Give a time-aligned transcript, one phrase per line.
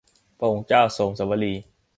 [0.39, 1.53] พระองค์เจ้าโสมสวลี